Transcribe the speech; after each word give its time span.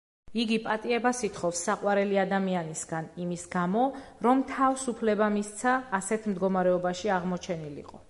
იგი 0.43 0.55
პატიებას 0.61 1.19
ითხოვს 1.27 1.61
საყვარელი 1.67 2.17
ადამიანისგან, 2.23 3.11
იმის 3.27 3.45
გამო, 3.59 3.85
რომ 4.29 4.43
თავს 4.57 4.89
უფლება 4.97 5.31
მისცა, 5.39 5.79
ასეთ 6.03 6.31
მდგომარეობაში 6.35 7.17
აღმოჩენილიყო. 7.23 7.99